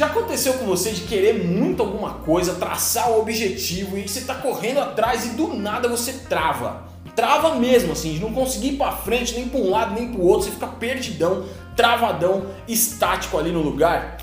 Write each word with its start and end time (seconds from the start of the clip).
Já 0.00 0.06
aconteceu 0.06 0.54
com 0.54 0.64
você 0.64 0.92
de 0.92 1.02
querer 1.02 1.44
muito 1.44 1.82
alguma 1.82 2.14
coisa, 2.14 2.54
traçar 2.54 3.10
o 3.10 3.20
objetivo 3.20 3.98
e 3.98 4.08
você 4.08 4.20
está 4.20 4.34
correndo 4.34 4.80
atrás 4.80 5.26
e 5.26 5.28
do 5.36 5.52
nada 5.52 5.90
você 5.90 6.14
trava. 6.26 6.84
Trava 7.14 7.56
mesmo, 7.56 7.92
assim, 7.92 8.14
de 8.14 8.18
não 8.18 8.32
conseguir 8.32 8.68
ir 8.68 8.76
para 8.78 8.92
frente, 8.92 9.34
nem 9.34 9.46
para 9.46 9.60
um 9.60 9.68
lado, 9.68 9.92
nem 9.92 10.10
para 10.10 10.18
o 10.18 10.26
outro, 10.26 10.46
você 10.46 10.52
fica 10.52 10.68
perdidão, 10.68 11.44
travadão, 11.76 12.46
estático 12.66 13.36
ali 13.36 13.52
no 13.52 13.60
lugar. 13.60 14.16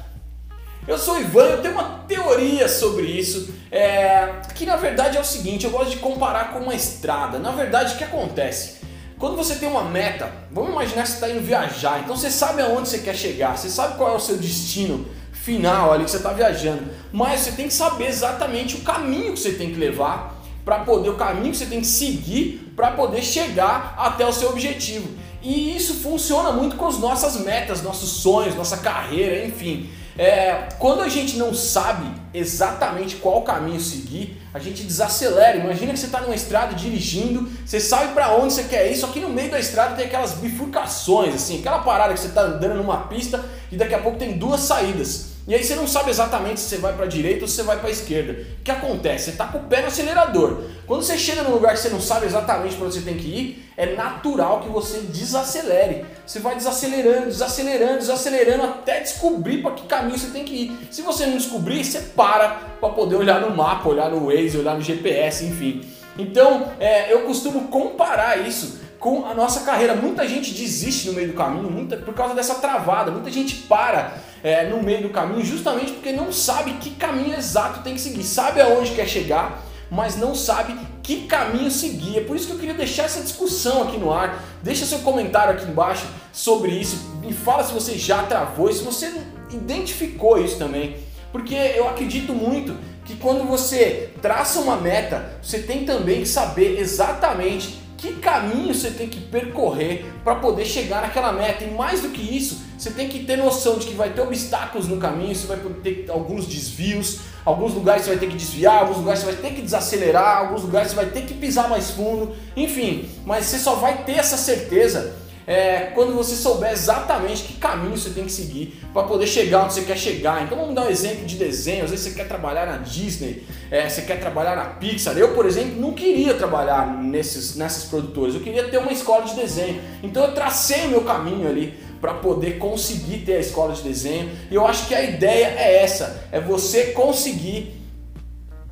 Eu 0.88 0.98
sou 0.98 1.14
o 1.14 1.20
Ivan 1.20 1.44
eu 1.44 1.62
tenho 1.62 1.76
uma 1.76 2.00
teoria 2.08 2.68
sobre 2.68 3.04
isso, 3.04 3.54
é, 3.72 4.30
que 4.56 4.66
na 4.66 4.78
verdade 4.78 5.16
é 5.16 5.22
o 5.22 5.24
seguinte, 5.24 5.66
eu 5.66 5.70
gosto 5.70 5.92
de 5.92 5.98
comparar 5.98 6.54
com 6.54 6.60
uma 6.62 6.74
estrada. 6.74 7.38
Na 7.38 7.52
verdade, 7.52 7.94
o 7.94 7.98
que 8.00 8.04
acontece? 8.04 8.78
Quando 9.20 9.36
você 9.36 9.54
tem 9.54 9.70
uma 9.70 9.84
meta, 9.84 10.32
vamos 10.52 10.72
imaginar 10.72 11.04
que 11.04 11.10
você 11.10 11.14
está 11.14 11.30
indo 11.30 11.42
viajar, 11.42 12.00
então 12.00 12.16
você 12.18 12.32
sabe 12.32 12.64
aonde 12.64 12.90
você 12.90 12.98
quer 12.98 13.16
chegar, 13.16 13.56
você 13.56 13.70
sabe 13.70 13.96
qual 13.96 14.14
é 14.14 14.16
o 14.16 14.20
seu 14.20 14.38
destino 14.38 15.06
final 15.48 15.94
ali 15.94 16.04
que 16.04 16.12
você 16.12 16.18
está 16.18 16.34
viajando, 16.34 16.84
mas 17.10 17.40
você 17.40 17.54
tem 17.54 17.70
que 17.70 17.74
saber 17.74 18.08
exatamente 18.08 18.76
o 18.76 18.82
caminho 18.82 19.32
que 19.32 19.40
você 19.40 19.54
tem 19.54 19.70
que 19.72 19.80
levar 19.80 20.44
para 20.66 20.80
poder, 20.80 21.10
o 21.10 21.16
caminho 21.16 21.52
que 21.52 21.58
você 21.58 21.66
tem 21.66 21.80
que 21.80 21.88
seguir 21.88 22.74
para 22.76 22.92
poder 22.92 23.24
chegar 23.24 23.96
até 23.98 24.28
o 24.28 24.34
seu 24.34 24.50
objetivo. 24.50 25.08
E 25.42 25.78
isso 25.78 25.94
funciona 25.96 26.52
muito 26.52 26.76
com 26.76 26.86
as 26.86 26.98
nossas 26.98 27.38
metas, 27.38 27.82
nossos 27.82 28.10
sonhos, 28.10 28.56
nossa 28.56 28.76
carreira, 28.78 29.46
enfim. 29.46 29.90
É, 30.18 30.68
quando 30.80 31.02
a 31.02 31.08
gente 31.08 31.38
não 31.38 31.54
sabe 31.54 32.12
exatamente 32.34 33.16
qual 33.16 33.44
caminho 33.44 33.80
seguir, 33.80 34.42
a 34.54 34.60
gente 34.60 34.84
desacelera. 34.84 35.58
Imagina 35.58 35.94
que 35.94 36.00
você 36.00 36.08
está 36.08 36.20
numa 36.20 36.36
estrada 36.36 36.76
dirigindo, 36.76 37.50
você 37.66 37.80
sabe 37.80 38.14
para 38.14 38.36
onde 38.36 38.52
você 38.52 38.64
quer 38.64 38.92
ir, 38.92 38.98
só 38.98 39.08
que 39.08 39.22
no 39.22 39.30
meio 39.30 39.50
da 39.50 39.60
estrada 39.60 39.96
tem 39.96 40.08
aquelas 40.08 40.34
bifurcações, 40.34 41.36
assim, 41.36 41.60
aquela 41.60 41.80
parada 41.80 42.14
que 42.14 42.20
você 42.20 42.28
está 42.28 42.42
andando 42.42 42.76
numa 42.76 43.08
pista 43.08 43.46
e 43.72 43.78
daqui 43.78 43.94
a 43.94 44.00
pouco 44.00 44.18
tem 44.18 44.38
duas 44.38 44.60
saídas. 44.62 45.37
E 45.48 45.56
aí 45.56 45.64
você 45.64 45.76
não 45.76 45.88
sabe 45.88 46.10
exatamente 46.10 46.60
se 46.60 46.68
você 46.68 46.78
vai 46.78 46.94
para 46.94 47.06
a 47.06 47.08
direita 47.08 47.44
ou 47.44 47.48
se 47.48 47.56
você 47.56 47.64
vai 47.64 47.80
para 47.80 47.88
a 47.88 47.92
esquerda. 47.92 48.34
O 48.34 48.64
que 48.66 48.70
acontece? 48.70 49.26
Você 49.26 49.30
está 49.30 49.48
com 49.48 49.60
o 49.60 49.64
pé 49.64 49.80
no 49.80 49.88
acelerador. 49.88 50.64
Quando 50.86 51.04
você 51.04 51.18
chega 51.18 51.42
num 51.42 51.52
lugar 51.52 51.74
que 51.74 51.80
você 51.80 51.88
não 51.88 52.02
sabe 52.02 52.26
exatamente 52.26 52.76
para 52.76 52.86
onde 52.86 52.96
você 52.96 53.02
tem 53.02 53.16
que 53.16 53.28
ir, 53.28 53.72
é 53.78 53.96
natural 53.96 54.60
que 54.60 54.68
você 54.68 55.00
desacelere. 55.00 56.06
Você 56.26 56.40
vai 56.40 56.56
desacelerando, 56.56 57.28
desacelerando, 57.28 58.00
desacelerando 58.00 58.64
até 58.64 59.00
descobrir 59.00 59.62
para 59.62 59.72
que 59.72 59.88
caminho 59.88 60.20
você 60.20 60.32
tem 60.32 60.44
que 60.44 60.54
ir. 60.54 60.88
Se 60.92 61.02
você 61.02 61.26
não 61.26 61.38
descobrir, 61.38 61.82
você 61.82 62.02
para 62.02 62.68
para 62.82 62.90
poder 62.90 63.16
olhar 63.16 63.40
no 63.40 63.56
mapa, 63.56 63.88
olhar 63.88 64.12
no 64.12 64.26
Waze, 64.26 64.58
olhar 64.58 64.76
no 64.76 64.82
GPS, 64.82 65.46
enfim. 65.46 65.82
Então, 66.18 66.74
é, 66.78 67.14
eu 67.14 67.22
costumo 67.22 67.70
comparar 67.70 68.46
isso 68.46 68.80
com 69.00 69.26
a 69.26 69.34
nossa 69.34 69.62
carreira. 69.62 69.96
Muita 69.96 70.28
gente 70.28 70.54
desiste 70.54 71.08
no 71.08 71.14
meio 71.14 71.30
do 71.30 71.34
caminho 71.34 71.70
muita, 71.70 71.98
por 71.98 72.14
causa 72.14 72.34
dessa 72.34 72.56
travada. 72.56 73.12
Muita 73.12 73.32
gente 73.32 73.56
para 73.56 74.18
é, 74.44 74.68
no 74.68 74.82
meio 74.82 75.04
do 75.04 75.10
caminho 75.10 75.44
justamente 75.44 75.92
porque 75.92 76.12
não 76.12 76.32
sabe 76.32 76.74
que 76.74 76.92
caminho 76.92 77.36
exato 77.36 77.82
tem 77.82 77.94
que 77.94 78.02
seguir. 78.02 78.24
Sabe 78.24 78.62
aonde 78.62 78.92
quer 78.92 79.08
chegar, 79.08 79.64
mas 79.90 80.16
não 80.16 80.36
sabe 80.36 80.76
que 81.04 81.28
caminho 81.28 81.72
seguir. 81.72 82.18
É 82.18 82.22
por 82.22 82.36
isso 82.36 82.48
que 82.48 82.54
eu 82.54 82.60
queria 82.60 82.74
deixar 82.74 83.04
essa 83.04 83.22
discussão 83.22 83.84
aqui 83.84 83.98
no 83.98 84.12
ar. 84.12 84.44
Deixa 84.62 84.86
seu 84.86 85.00
comentário 85.00 85.54
aqui 85.54 85.70
embaixo 85.70 86.06
sobre 86.34 86.72
isso. 86.72 87.18
Me 87.22 87.34
fala 87.34 87.64
se 87.64 87.74
você 87.74 87.98
já 87.98 88.24
travou 88.24 88.72
se 88.72 88.84
você 88.84 89.14
identificou 89.52 90.44
isso 90.44 90.58
também. 90.58 90.98
Porque 91.32 91.56
eu 91.56 91.88
acredito 91.88 92.34
muito 92.34 92.76
que 93.06 93.16
quando 93.16 93.46
você 93.46 94.10
traça 94.22 94.60
uma 94.60 94.76
meta, 94.76 95.34
você 95.42 95.60
tem 95.60 95.86
também 95.86 96.22
que 96.22 96.28
saber 96.28 96.80
exatamente 96.80 97.87
que 97.98 98.14
caminho 98.14 98.74
você 98.74 98.92
tem 98.92 99.10
que 99.10 99.20
percorrer 99.20 100.06
para 100.24 100.36
poder 100.36 100.66
chegar 100.66 101.02
naquela 101.02 101.32
meta. 101.32 101.64
E 101.64 101.72
mais 101.72 102.02
do 102.02 102.10
que 102.10 102.22
isso, 102.22 102.62
você 102.78 102.92
tem 102.92 103.10
que 103.10 103.24
ter 103.24 103.38
noção 103.38 103.78
de 103.78 103.88
que 103.88 103.96
vai 103.96 104.12
ter 104.12 104.22
obstáculos 104.22 104.88
no 104.88 104.98
caminho, 104.98 105.36
você 105.36 105.48
vai 105.48 105.58
ter 105.84 106.06
alguns 106.10 106.46
desvios, 106.46 107.22
alguns 107.44 107.74
lugares 107.74 108.04
você 108.04 108.12
vai 108.12 108.20
ter 108.20 108.28
que 108.28 108.38
desviar, 108.38 108.82
alguns 108.82 108.98
lugares 108.98 109.20
você 109.22 109.32
vai 109.32 109.36
ter 109.36 109.56
que 109.56 109.62
desacelerar, 109.64 110.38
alguns 110.38 110.62
lugares 110.62 110.90
você 110.90 110.96
vai 110.96 111.08
ter 111.08 111.24
que 111.24 111.34
pisar 111.34 111.68
mais 111.68 111.90
fundo, 111.92 112.36
enfim. 112.56 113.10
Mas 113.26 113.46
você 113.48 113.58
só 113.58 113.76
vai 113.76 114.04
ter 114.04 114.14
essa 114.14 114.38
certeza 114.38 115.16
é, 115.48 115.92
quando 115.96 116.14
você 116.14 116.36
souber 116.36 116.74
exatamente 116.74 117.44
que 117.44 117.54
caminho 117.54 117.96
você 117.96 118.10
tem 118.10 118.26
que 118.26 118.32
seguir 118.34 118.78
para 118.94 119.04
poder 119.04 119.26
chegar 119.26 119.64
onde 119.64 119.76
você 119.76 119.84
quer 119.84 119.98
chegar. 119.98 120.44
Então 120.44 120.58
vamos 120.58 120.76
dar 120.76 120.82
um 120.82 120.90
exemplo 120.90 121.26
de 121.26 121.38
desenho. 121.38 121.86
Às 121.86 121.92
vezes 121.92 122.06
você 122.06 122.16
quer 122.16 122.28
trabalhar 122.28 122.66
na 122.66 122.80
Disney, 122.80 123.44
é, 123.72 123.88
você 123.88 124.02
quer 124.02 124.20
trabalhar 124.20 124.58
na 124.58 124.66
Pixar. 124.66 125.18
Eu, 125.18 125.34
por 125.34 125.46
exemplo, 125.46 125.80
não 125.80 125.94
queria 125.94 126.34
trabalhar 126.34 127.02
nesses, 127.02 127.56
nessas 127.56 127.86
produtoras. 127.86 128.36
Eu 128.36 128.42
queria 128.42 128.66
ter 128.66 128.78
uma 128.78 128.92
escola 128.92 129.24
de 129.24 129.36
desenho. 129.36 129.80
Então 130.04 130.26
eu 130.26 130.34
tracei 130.34 130.88
o 130.88 130.90
meu 130.90 131.02
caminho 131.06 131.48
ali 131.48 131.80
para 132.02 132.16
poder 132.16 132.58
conseguir 132.58 133.20
ter 133.20 133.38
a 133.38 133.40
escola 133.40 133.74
de 133.74 133.84
desenho. 133.84 134.30
E 134.52 134.56
eu 134.56 134.68
acho 134.68 134.86
que 134.86 134.94
a 134.94 135.02
ideia 135.02 135.56
é 135.58 135.82
essa: 135.82 136.28
é 136.30 136.42
você 136.42 136.88
conseguir 136.88 137.77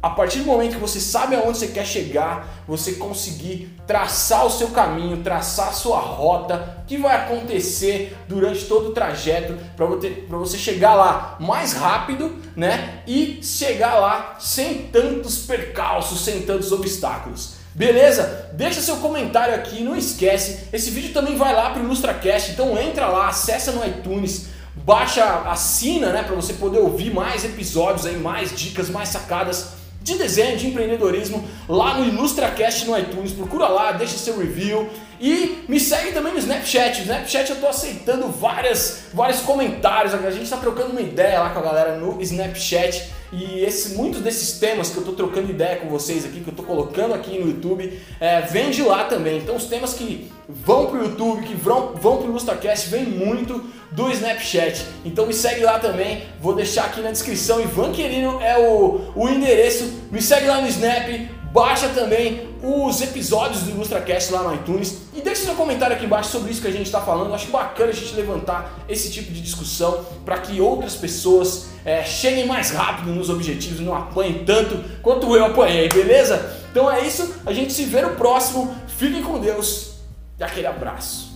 a 0.05 0.11
partir 0.11 0.41
do 0.41 0.45
momento 0.45 0.73
que 0.73 0.79
você 0.79 0.99
sabe 0.99 1.35
aonde 1.35 1.57
você 1.57 1.69
quer 1.69 1.83
chegar, 1.83 2.63
você 2.67 2.91
conseguir 2.91 3.75
traçar 3.87 4.45
o 4.45 4.51
seu 4.51 4.67
caminho, 4.67 5.23
traçar 5.23 5.69
a 5.69 5.71
sua 5.71 5.97
rota, 5.97 6.77
o 6.83 6.85
que 6.85 6.95
vai 6.95 7.15
acontecer 7.15 8.15
durante 8.27 8.65
todo 8.65 8.89
o 8.89 8.91
trajeto 8.91 9.57
para 9.75 9.87
você, 9.87 10.23
você 10.29 10.59
chegar 10.59 10.93
lá 10.93 11.37
mais 11.39 11.73
rápido, 11.73 12.35
né? 12.55 13.01
E 13.07 13.39
chegar 13.41 13.95
lá 13.95 14.35
sem 14.39 14.83
tantos 14.89 15.39
percalços, 15.39 16.23
sem 16.23 16.43
tantos 16.43 16.71
obstáculos. 16.71 17.55
Beleza? 17.73 18.51
Deixa 18.53 18.81
seu 18.81 18.97
comentário 18.97 19.55
aqui, 19.55 19.83
não 19.83 19.95
esquece. 19.95 20.67
Esse 20.71 20.91
vídeo 20.91 21.13
também 21.15 21.35
vai 21.35 21.51
lá 21.51 21.71
para 21.71 21.81
o 21.81 21.83
IlustraCast, 21.83 22.51
então 22.51 22.77
entra 22.77 23.07
lá, 23.07 23.29
acessa 23.29 23.71
no 23.71 23.83
iTunes, 23.83 24.49
baixa, 24.75 25.25
assina, 25.47 26.11
né, 26.11 26.21
para 26.21 26.35
você 26.35 26.53
poder 26.53 26.77
ouvir 26.77 27.11
mais 27.11 27.43
episódios 27.43 28.05
aí, 28.05 28.17
mais 28.17 28.55
dicas, 28.55 28.87
mais 28.87 29.09
sacadas 29.09 29.83
de 30.05 30.19
desenho, 30.19 30.55
de 30.55 30.67
empreendedorismo, 30.67 31.43
lá 31.67 31.97
no 31.97 32.05
IlustraCast 32.05 32.85
no 32.85 32.95
iTunes. 32.95 33.31
Procura 33.31 33.67
lá, 33.67 33.91
deixa 33.91 34.15
seu 34.19 34.37
review 34.37 34.87
e 35.19 35.63
me 35.67 35.79
segue 35.79 36.11
também 36.11 36.33
no 36.33 36.39
Snapchat. 36.39 36.97
No 36.97 37.03
Snapchat 37.03 37.49
eu 37.49 37.55
tô 37.57 37.67
aceitando 37.67 38.27
várias, 38.27 39.03
vários 39.13 39.39
comentários. 39.41 40.13
A 40.13 40.31
gente 40.31 40.43
está 40.43 40.57
trocando 40.57 40.91
uma 40.91 41.01
ideia 41.01 41.39
lá 41.39 41.49
com 41.49 41.59
a 41.59 41.63
galera 41.63 41.97
no 41.97 42.21
Snapchat. 42.21 43.11
E 43.31 43.59
esse, 43.63 43.95
muitos 43.95 44.21
desses 44.21 44.59
temas 44.59 44.89
que 44.89 44.97
eu 44.97 45.01
estou 45.01 45.15
trocando 45.15 45.49
ideia 45.49 45.77
com 45.77 45.89
vocês 45.89 46.23
aqui, 46.23 46.39
que 46.39 46.47
eu 46.47 46.51
estou 46.51 46.65
colocando 46.65 47.13
aqui 47.13 47.37
no 47.37 47.47
YouTube, 47.47 47.99
é, 48.19 48.41
vem 48.41 48.69
de 48.69 48.81
lá 48.83 49.05
também. 49.05 49.39
Então 49.39 49.55
os 49.55 49.65
temas 49.65 49.93
que 49.93 50.31
vão 50.47 50.87
para 50.87 50.99
o 50.99 51.03
YouTube, 51.03 51.43
que 51.43 51.53
vão, 51.53 51.93
vão 51.95 52.17
para 52.17 52.27
o 52.27 52.29
IlustraCast, 52.29 52.89
vem 52.89 53.03
muito 53.03 53.63
do 53.91 54.11
Snapchat. 54.11 54.85
Então 55.03 55.25
me 55.25 55.33
segue 55.33 55.61
lá 55.63 55.79
também, 55.79 56.23
vou 56.39 56.53
deixar 56.53 56.85
aqui 56.85 57.01
na 57.01 57.11
descrição. 57.11 57.61
Ivan 57.61 57.91
Querino 57.91 58.41
é 58.41 58.57
o, 58.57 59.11
o 59.15 59.27
endereço. 59.27 60.01
Me 60.11 60.21
segue 60.21 60.47
lá 60.47 60.61
no 60.61 60.67
Snap, 60.67 61.07
baixa 61.51 61.89
também 61.89 62.54
os 62.65 62.99
episódios 62.99 63.61
do 63.61 63.69
IlustraCast 63.69 64.33
lá 64.33 64.41
no 64.41 64.55
iTunes 64.55 64.97
e 65.13 65.21
deixe 65.21 65.43
seu 65.43 65.53
comentário 65.53 65.95
aqui 65.95 66.05
embaixo 66.05 66.31
sobre 66.31 66.51
isso 66.51 66.61
que 66.61 66.67
a 66.67 66.71
gente 66.71 66.87
está 66.87 66.99
falando. 66.99 67.33
acho 67.33 67.51
bacana 67.51 67.91
a 67.91 67.93
gente 67.93 68.15
levantar 68.15 68.73
esse 68.89 69.11
tipo 69.11 69.31
de 69.31 69.39
discussão 69.39 70.03
para 70.25 70.39
que 70.39 70.59
outras 70.59 70.95
pessoas 70.95 71.67
é, 71.85 72.03
cheguem 72.03 72.47
mais 72.47 72.71
rápido 72.71 73.11
nos 73.11 73.29
objetivos 73.29 73.79
e 73.79 73.83
não 73.83 73.95
apanhem 73.95 74.43
tanto 74.43 74.83
quanto 75.01 75.35
eu 75.35 75.45
apanhei, 75.45 75.87
beleza? 75.89 76.59
Então 76.71 76.91
é 76.91 77.05
isso, 77.05 77.35
a 77.45 77.53
gente 77.53 77.71
se 77.71 77.85
vê 77.85 78.01
no 78.01 78.15
próximo. 78.15 78.75
Fiquem 78.87 79.21
com 79.21 79.39
Deus 79.39 79.95
e 80.39 80.43
aquele 80.43 80.67
abraço. 80.67 81.34